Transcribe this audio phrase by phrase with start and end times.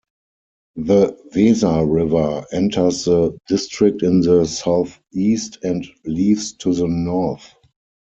[0.77, 7.53] The Weser River enters the district in the southeast and leaves to the north.